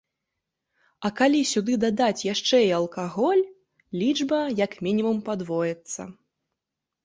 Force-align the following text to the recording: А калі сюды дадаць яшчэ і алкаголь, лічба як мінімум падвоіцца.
А 1.09 1.11
калі 1.19 1.41
сюды 1.51 1.73
дадаць 1.83 2.23
яшчэ 2.33 2.63
і 2.65 2.73
алкаголь, 2.79 3.45
лічба 4.03 4.41
як 4.65 4.71
мінімум 4.89 5.17
падвоіцца. 5.33 6.11